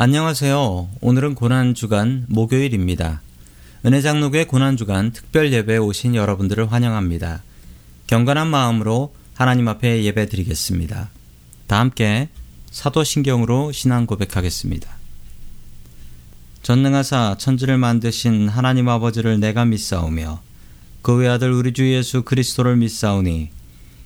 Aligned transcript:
안녕하세요. 0.00 0.90
오늘은 1.00 1.34
고난주간 1.34 2.26
목요일입니다. 2.28 3.20
은혜장로교회 3.84 4.44
고난주간 4.44 5.10
특별 5.10 5.52
예배에 5.52 5.78
오신 5.78 6.14
여러분들을 6.14 6.70
환영합니다. 6.70 7.42
경건한 8.06 8.46
마음으로 8.46 9.12
하나님 9.34 9.66
앞에 9.66 10.04
예배 10.04 10.26
드리겠습니다. 10.26 11.10
다 11.66 11.80
함께 11.80 12.28
사도신경으로 12.70 13.72
신앙 13.72 14.06
고백하겠습니다. 14.06 14.88
전능하사 16.62 17.34
천지를 17.40 17.76
만드신 17.76 18.48
하나님 18.48 18.88
아버지를 18.88 19.40
내가 19.40 19.64
믿사오며 19.64 20.40
그 21.02 21.16
외아들 21.16 21.50
우리 21.50 21.72
주 21.72 21.92
예수 21.92 22.22
그리스도를 22.22 22.76
믿사오니 22.76 23.50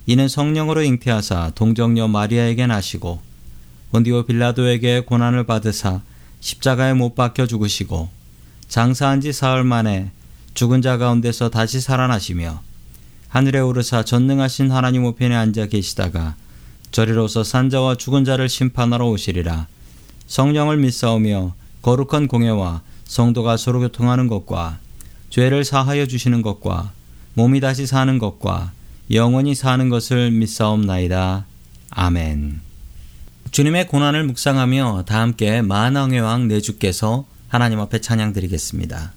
이는 0.07 0.27
성령으로 0.27 0.81
잉태하사 0.81 1.51
동정녀 1.53 2.07
마리아에게 2.07 2.65
나시고 2.65 3.32
본디오 3.93 4.23
빌라도에게 4.23 5.01
고난을 5.01 5.43
받으사 5.43 6.01
십자가에 6.39 6.95
못 6.95 7.13
박혀 7.13 7.45
죽으시고 7.45 8.09
장사한 8.67 9.21
지 9.21 9.31
사흘 9.31 9.63
만에 9.63 10.09
죽은 10.55 10.81
자 10.81 10.97
가운데서 10.97 11.51
다시 11.51 11.79
살아나시며 11.79 12.59
하늘에 13.27 13.59
오르사 13.59 14.03
전능하신 14.03 14.71
하나님 14.71 15.05
우편에 15.05 15.35
앉아 15.35 15.67
계시다가 15.67 16.35
저리로서 16.89 17.43
산자와 17.43 17.93
죽은 17.93 18.25
자를 18.25 18.49
심판하러 18.49 19.07
오시리라 19.09 19.67
성령을 20.25 20.77
믿사오며 20.77 21.53
거룩한 21.83 22.27
공예와 22.27 22.81
성도가 23.05 23.57
서로 23.57 23.79
교통하는 23.81 24.25
것과 24.25 24.79
죄를 25.29 25.63
사하여 25.63 26.07
주시는 26.07 26.41
것과 26.41 26.93
몸이 27.35 27.59
다시 27.59 27.85
사는 27.85 28.17
것과 28.17 28.71
영원히 29.11 29.53
사는 29.53 29.87
것을 29.89 30.31
믿사옵나이다. 30.31 31.45
아멘. 31.91 32.72
주님의 33.53 33.85
고난을 33.85 34.23
묵상하며 34.23 35.03
다 35.05 35.21
함께 35.21 35.61
만왕의 35.61 36.21
왕 36.21 36.47
내주께서 36.47 37.27
하나님 37.47 37.79
앞에 37.79 38.01
찬양 38.01 38.33
드리겠습니다. 38.33 39.13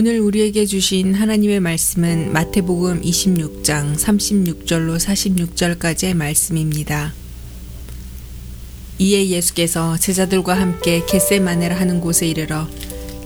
오늘 0.00 0.20
우리에게 0.20 0.64
주신 0.64 1.12
하나님의 1.12 1.58
말씀은 1.58 2.32
마태복음 2.32 3.02
26장 3.02 3.96
36절로 3.96 4.96
46절까지의 4.96 6.14
말씀입니다. 6.14 7.12
이에 9.00 9.26
예수께서 9.26 9.96
제자들과 9.96 10.54
함께 10.54 11.04
겟세마네라 11.04 11.80
하는 11.80 12.00
곳에 12.00 12.28
이르러 12.28 12.68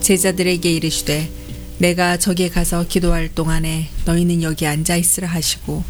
제자들에게 0.00 0.72
이르시되 0.72 1.30
내가 1.76 2.16
저기에 2.16 2.48
가서 2.48 2.86
기도할 2.88 3.28
동안에 3.28 3.90
너희는 4.06 4.42
여기 4.42 4.66
앉아 4.66 4.96
있으라 4.96 5.28
하시고 5.28 5.84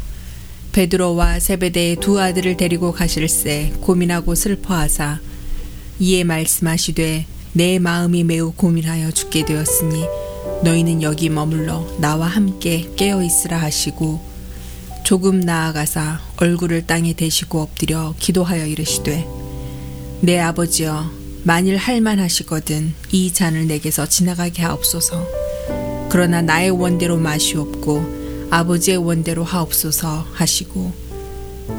베드로와 0.73 1.39
세베대의 1.39 1.95
두 2.01 2.19
아들을 2.19 2.57
데리고 2.57 2.91
가실새 2.91 3.71
고민하고 3.79 4.35
슬퍼하사 4.35 5.21
이에 6.01 6.25
말씀하시되 6.25 7.25
내 7.53 7.79
마음이 7.79 8.25
매우 8.25 8.51
고민하여 8.51 9.11
죽게 9.11 9.45
되었으니 9.45 10.22
너희는 10.63 11.01
여기 11.01 11.29
머물러 11.29 11.85
나와 11.99 12.27
함께 12.27 12.89
깨어 12.95 13.21
있으라 13.21 13.57
하시고 13.57 14.21
조금 15.03 15.41
나아가사 15.41 16.21
얼굴을 16.37 16.87
땅에 16.87 17.13
대시고 17.13 17.61
엎드려 17.61 18.15
기도하여 18.17 18.65
이르시되 18.65 19.27
내 20.21 20.39
아버지여 20.39 21.11
만일 21.43 21.75
할만하시거든 21.75 22.93
이 23.11 23.33
잔을 23.33 23.67
내게서 23.67 24.07
지나가게 24.07 24.61
하옵소서. 24.61 25.27
그러나 26.09 26.41
나의 26.41 26.69
원대로 26.69 27.17
마시옵고 27.17 28.47
아버지의 28.49 28.97
원대로 28.97 29.43
하옵소서 29.43 30.27
하시고 30.31 30.93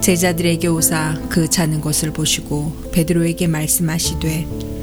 제자들에게 0.02 0.68
오사 0.68 1.22
그 1.30 1.48
자는 1.48 1.80
것을 1.80 2.12
보시고 2.12 2.90
베드로에게 2.92 3.46
말씀하시되 3.46 4.73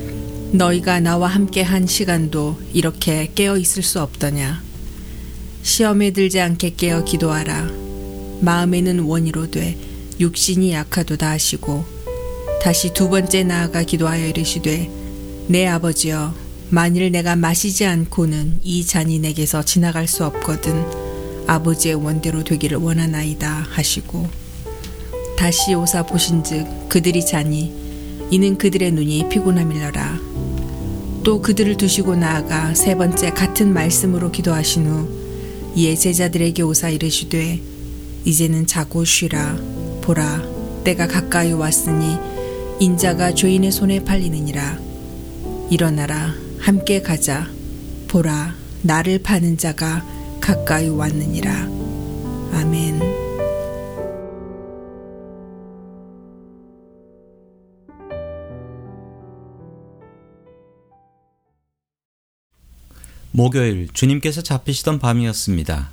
너희가 0.53 0.99
나와 0.99 1.29
함께 1.29 1.61
한 1.61 1.87
시간도 1.87 2.59
이렇게 2.73 3.31
깨어 3.33 3.57
있을 3.57 3.83
수 3.83 4.01
없더냐? 4.01 4.61
시험에 5.63 6.11
들지 6.11 6.41
않게 6.41 6.75
깨어 6.75 7.05
기도하라. 7.05 7.69
마음에는 8.41 8.99
원이로 8.99 9.49
돼 9.51 9.77
육신이 10.19 10.73
약하도다 10.73 11.29
하시고 11.29 11.85
다시 12.61 12.93
두 12.93 13.09
번째 13.09 13.43
나아가 13.43 13.83
기도하여 13.83 14.27
이르시되 14.27 14.89
내 15.47 15.67
아버지여 15.67 16.33
만일 16.69 17.11
내가 17.11 17.35
마시지 17.35 17.85
않고는 17.85 18.59
이 18.63 18.85
잔이 18.85 19.19
내게서 19.19 19.63
지나갈 19.63 20.07
수 20.07 20.25
없거든 20.25 20.85
아버지의 21.47 21.95
원대로 21.95 22.43
되기를 22.43 22.77
원하나이다 22.77 23.67
하시고 23.69 24.27
다시 25.37 25.73
오사 25.73 26.03
보신즉 26.03 26.89
그들이 26.89 27.25
자니 27.25 27.73
이는 28.31 28.57
그들의 28.57 28.91
눈이 28.91 29.29
피곤함일러라 29.29 30.30
또 31.23 31.41
그들을 31.41 31.77
두시고 31.77 32.15
나아가 32.15 32.73
세 32.73 32.95
번째 32.95 33.29
같은 33.29 33.73
말씀으로 33.73 34.31
기도하신 34.31 34.87
후 34.87 35.07
이에 35.75 35.95
제자들에게 35.95 36.63
오사 36.63 36.89
이르시되 36.89 37.59
이제는 38.25 38.65
자고 38.65 39.05
쉬라 39.05 39.55
보라 40.01 40.43
때가 40.83 41.07
가까이 41.07 41.53
왔으니 41.53 42.17
인자가 42.79 43.33
죄인의 43.35 43.71
손에 43.71 44.03
팔리느니라 44.03 44.79
일어나라 45.69 46.33
함께 46.59 47.01
가자 47.01 47.47
보라 48.07 48.55
나를 48.81 49.19
파는 49.19 49.57
자가 49.57 50.03
가까이 50.41 50.89
왔느니라 50.89 51.69
아멘. 52.53 53.30
목요일 63.33 63.87
주님께서 63.93 64.41
잡히시던 64.41 64.99
밤이었습니다. 64.99 65.91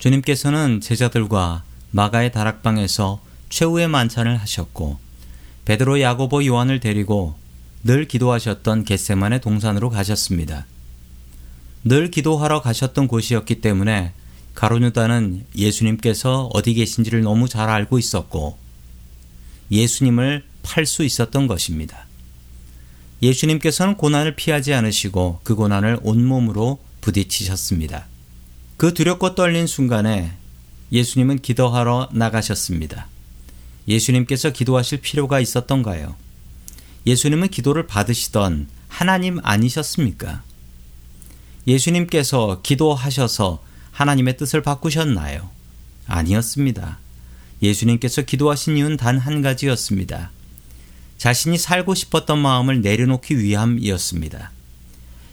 주님께서는 0.00 0.80
제자들과 0.80 1.62
마가의 1.92 2.32
다락방에서 2.32 3.20
최후의 3.50 3.86
만찬을 3.86 4.36
하셨고 4.36 4.98
베드로 5.64 6.00
야고보 6.00 6.44
요한을 6.46 6.80
데리고 6.80 7.36
늘 7.84 8.08
기도하셨던 8.08 8.84
겟세만의 8.84 9.40
동산으로 9.40 9.90
가셨습니다. 9.90 10.66
늘 11.84 12.10
기도하러 12.10 12.62
가셨던 12.62 13.06
곳이었기 13.06 13.60
때문에 13.60 14.12
가로뉴다는 14.54 15.46
예수님께서 15.56 16.50
어디 16.52 16.74
계신지를 16.74 17.22
너무 17.22 17.48
잘 17.48 17.68
알고 17.68 17.98
있었고 17.98 18.58
예수님을 19.70 20.44
팔 20.62 20.84
수 20.84 21.04
있었던 21.04 21.46
것입니다. 21.46 22.06
예수님께서는 23.22 23.96
고난을 23.96 24.36
피하지 24.36 24.72
않으시고 24.72 25.40
그 25.42 25.54
고난을 25.54 26.00
온몸으로 26.02 26.78
부딪히셨습니다. 27.00 28.06
그 28.76 28.94
두렵고 28.94 29.34
떨린 29.34 29.66
순간에 29.66 30.32
예수님은 30.92 31.40
기도하러 31.40 32.08
나가셨습니다. 32.12 33.08
예수님께서 33.88 34.50
기도하실 34.50 35.00
필요가 35.00 35.40
있었던가요? 35.40 36.16
예수님은 37.06 37.48
기도를 37.48 37.86
받으시던 37.86 38.68
하나님 38.88 39.38
아니셨습니까? 39.42 40.42
예수님께서 41.66 42.60
기도하셔서 42.62 43.62
하나님의 43.92 44.36
뜻을 44.36 44.62
바꾸셨나요? 44.62 45.50
아니었습니다. 46.06 46.98
예수님께서 47.62 48.22
기도하신 48.22 48.76
이유는 48.78 48.96
단 48.96 49.18
한 49.18 49.42
가지였습니다. 49.42 50.30
자신이 51.20 51.58
살고 51.58 51.94
싶었던 51.94 52.38
마음을 52.38 52.80
내려놓기 52.80 53.40
위함이었습니다. 53.40 54.52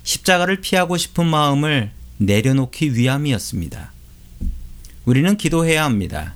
십자가를 0.04 0.60
피하고 0.60 0.98
싶은 0.98 1.26
마음을 1.26 1.92
내려놓기 2.18 2.94
위함이었습니다. 2.94 3.94
우리는 5.06 5.38
기도해야 5.38 5.86
합니다. 5.86 6.34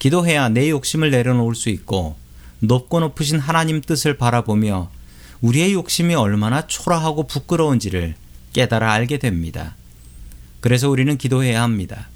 기도해야 0.00 0.48
내 0.48 0.70
욕심을 0.70 1.12
내려놓을 1.12 1.54
수 1.54 1.68
있고 1.68 2.16
높고 2.58 2.98
높으신 2.98 3.38
하나님 3.38 3.80
뜻을 3.80 4.18
바라보며 4.18 4.90
우리의 5.40 5.74
욕심이 5.74 6.16
얼마나 6.16 6.66
초라하고 6.66 7.28
부끄러운지를 7.28 8.16
깨달아 8.54 8.92
알게 8.92 9.18
됩니다. 9.18 9.76
그래서 10.58 10.90
우리는 10.90 11.16
기도해야 11.16 11.62
합니다. 11.62 12.08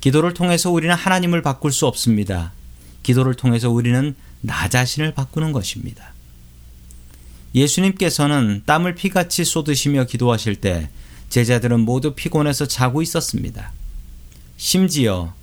기도를 0.00 0.32
통해서 0.32 0.70
우리는 0.70 0.94
하나님을 0.94 1.42
바꿀 1.42 1.72
수 1.72 1.88
없습니다. 1.88 2.52
기도를 3.02 3.34
통해서 3.34 3.70
우리는 3.70 4.14
나 4.40 4.68
자신을 4.68 5.14
바꾸는 5.14 5.52
것입니다. 5.52 6.12
예수님께서는 7.54 8.62
땀을 8.66 8.94
피같이 8.94 9.44
쏟으시며 9.44 10.04
기도하실 10.04 10.56
때 10.56 10.90
제자들은 11.28 11.80
모두 11.80 12.14
피곤해서 12.14 12.66
자고 12.66 13.02
있었습니다. 13.02 13.72
심지어 14.56 15.34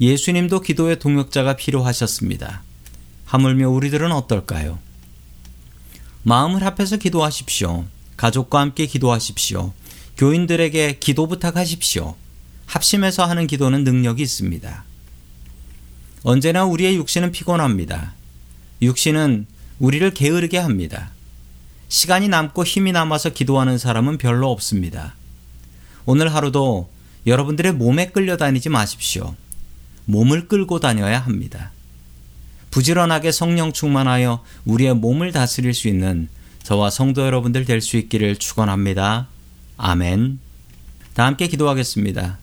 예수님도 0.00 0.60
기도의 0.60 0.98
동역자가 0.98 1.56
필요하셨습니다. 1.56 2.62
하물며 3.26 3.68
우리들은 3.70 4.12
어떨까요? 4.12 4.78
마음을 6.22 6.64
합해서 6.64 6.96
기도하십시오. 6.96 7.84
가족과 8.16 8.60
함께 8.60 8.86
기도하십시오. 8.86 9.72
교인들에게 10.16 10.98
기도 11.00 11.26
부탁하십시오. 11.26 12.16
합심해서 12.66 13.24
하는 13.24 13.46
기도는 13.46 13.84
능력이 13.84 14.22
있습니다. 14.22 14.84
언제나 16.22 16.64
우리의 16.64 16.96
육신은 16.96 17.32
피곤합니다. 17.32 18.14
육신은 18.82 19.46
우리를 19.78 20.12
게으르게 20.12 20.58
합니다. 20.58 21.10
시간이 21.88 22.28
남고 22.28 22.64
힘이 22.64 22.92
남아서 22.92 23.30
기도하는 23.30 23.78
사람은 23.78 24.18
별로 24.18 24.50
없습니다. 24.50 25.14
오늘 26.04 26.32
하루도 26.34 26.90
여러분들의 27.26 27.72
몸에 27.72 28.10
끌려다니지 28.10 28.68
마십시오. 28.68 29.34
몸을 30.04 30.48
끌고 30.48 30.80
다녀야 30.80 31.18
합니다. 31.20 31.72
부지런하게 32.70 33.32
성령 33.32 33.72
충만하여 33.72 34.44
우리의 34.64 34.94
몸을 34.94 35.32
다스릴 35.32 35.74
수 35.74 35.88
있는 35.88 36.28
저와 36.62 36.90
성도 36.90 37.22
여러분들 37.22 37.64
될 37.64 37.80
수 37.80 37.96
있기를 37.96 38.36
축원합니다. 38.36 39.28
아멘. 39.76 40.38
다 41.14 41.24
함께 41.24 41.48
기도하겠습니다. 41.48 42.38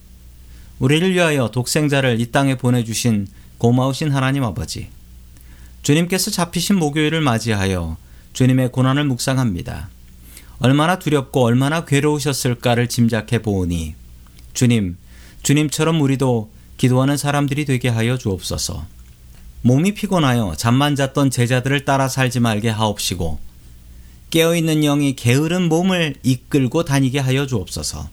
우리를 0.79 1.13
위하여 1.13 1.49
독생자를 1.51 2.19
이 2.19 2.31
땅에 2.31 2.57
보내 2.57 2.83
주신 2.83 3.27
고마우신 3.57 4.11
하나님 4.11 4.43
아버지. 4.43 4.89
주님께서 5.81 6.31
잡히신 6.31 6.77
목요일을 6.77 7.21
맞이하여 7.21 7.97
주님의 8.33 8.71
고난을 8.71 9.05
묵상합니다. 9.05 9.89
얼마나 10.59 10.99
두렵고 10.99 11.43
얼마나 11.43 11.85
괴로우셨을까를 11.85 12.89
짐작해 12.89 13.41
보오니 13.41 13.95
주님, 14.53 14.97
주님처럼 15.43 16.01
우리도 16.01 16.51
기도하는 16.77 17.17
사람들이 17.17 17.65
되게 17.65 17.89
하여 17.89 18.17
주옵소서. 18.17 18.85
몸이 19.61 19.93
피곤하여 19.93 20.53
잠만 20.57 20.95
잤던 20.95 21.31
제자들을 21.31 21.85
따라 21.85 22.07
살지 22.07 22.39
말게 22.39 22.69
하옵시고 22.69 23.39
깨어있는 24.29 24.81
영이 24.81 25.15
게으른 25.15 25.69
몸을 25.69 26.15
이끌고 26.21 26.85
다니게 26.85 27.19
하여 27.19 27.47
주옵소서. 27.47 28.09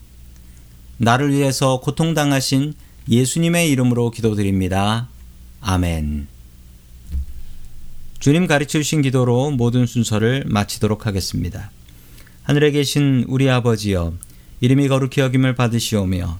나를 0.97 1.33
위해서 1.33 1.81
고통당하신 1.81 2.73
예수님의 3.09 3.69
이름으로 3.71 4.11
기도드립니다. 4.11 5.09
아멘. 5.67 6.27
주님 8.19 8.45
가르쳐 8.45 8.77
주신 8.77 9.01
기도로 9.01 9.49
모든 9.49 9.87
순서를 9.87 10.43
마치도록 10.45 11.07
하겠습니다. 11.07 11.71
하늘에 12.43 12.69
계신 12.69 13.25
우리 13.27 13.49
아버지여 13.49 14.13
이름이 14.61 14.87
거룩히 14.87 15.21
여김을 15.21 15.55
받으시오며 15.55 16.37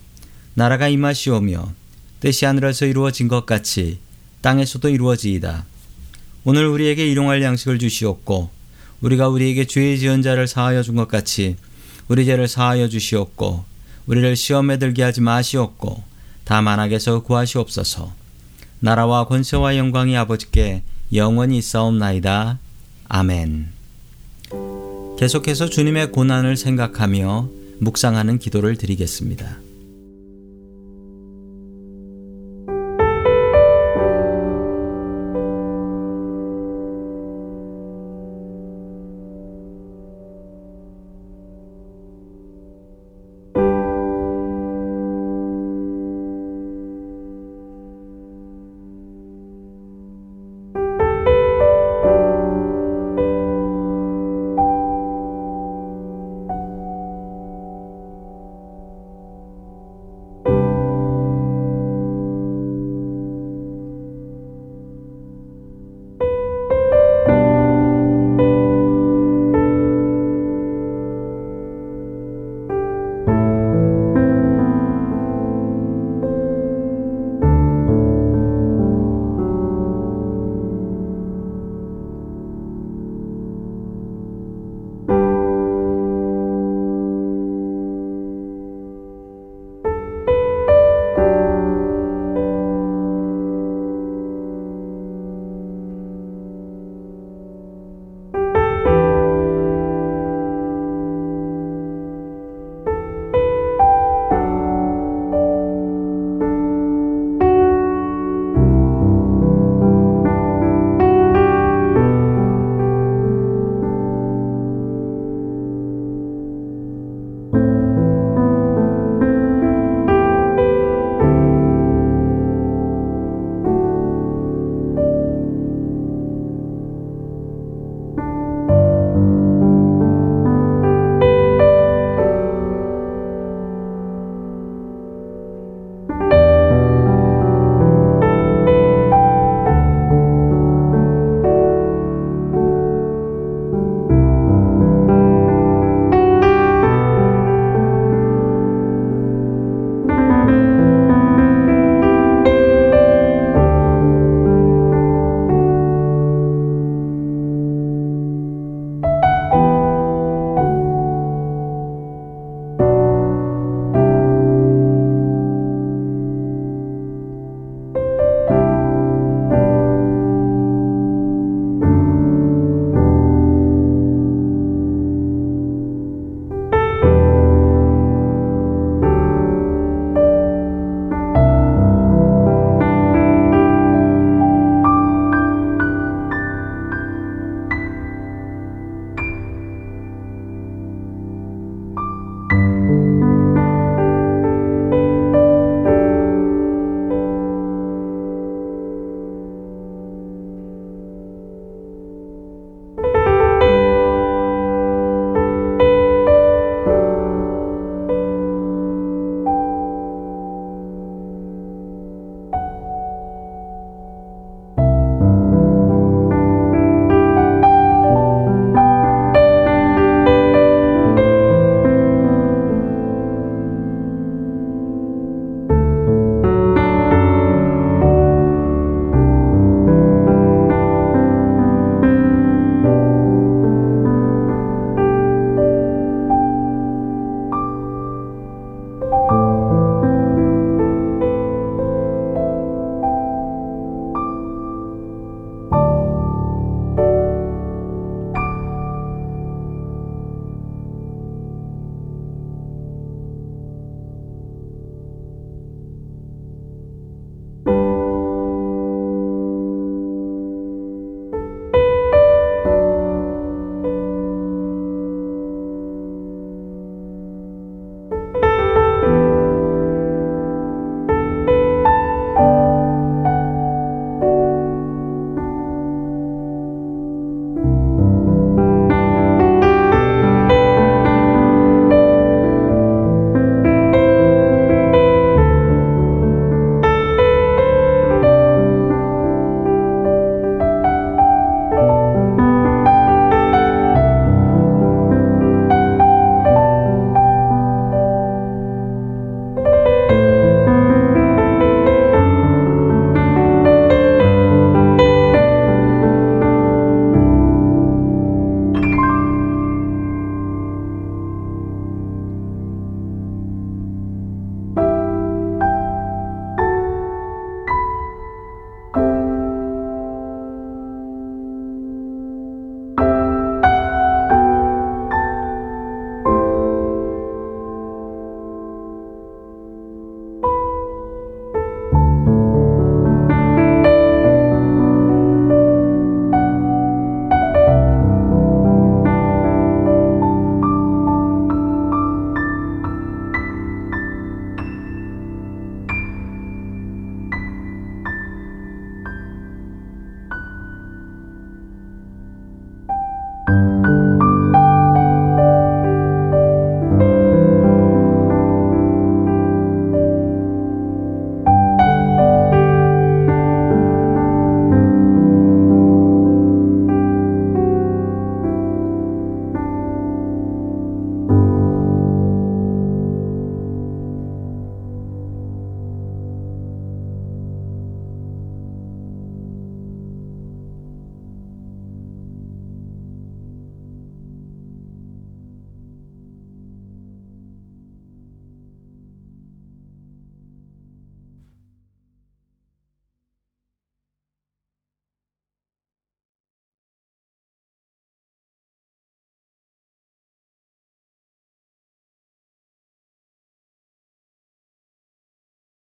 나라가 0.54 0.88
임하시오며 0.88 1.74
뜻이 2.20 2.46
하늘에서 2.46 2.86
이루어진 2.86 3.28
것 3.28 3.48
같이 3.48 3.98
땅에서도 4.42 4.90
이루어지이다. 4.90 5.66
오늘 6.44 6.68
우리에게 6.68 7.08
일용할 7.08 7.42
양식을 7.42 7.80
주시옵고 7.80 8.52
우리가 9.02 9.28
우리에게 9.30 9.66
죄의 9.66 9.98
지은 9.98 10.22
자를 10.22 10.48
사하여 10.48 10.84
준 10.84 10.96
것 10.96 11.08
같이 11.08 11.56
우리 12.08 12.26
죄를 12.26 12.48
사하여 12.48 12.90
주시옵고 12.90 13.66
우리를 14.06 14.36
시험에 14.36 14.78
들게 14.78 15.02
하지 15.02 15.22
마시옵고 15.22 16.04
다만 16.44 16.80
악에서 16.80 17.24
구하시옵소서. 17.24 18.25
나라와 18.80 19.26
권세와 19.26 19.78
영광이 19.78 20.16
아버지께 20.18 20.84
영원히 21.14 21.58
있사옵나이다. 21.58 22.60
아멘. 23.08 23.70
계속해서 25.18 25.70
주님의 25.70 26.12
고난을 26.12 26.58
생각하며 26.58 27.50
묵상하는 27.80 28.40
기도를 28.40 28.78
드리겠습니다. 28.78 29.65